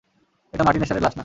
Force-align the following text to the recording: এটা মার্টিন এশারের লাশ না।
এটা 0.53 0.63
মার্টিন 0.63 0.83
এশারের 0.83 1.03
লাশ 1.03 1.13
না। 1.15 1.19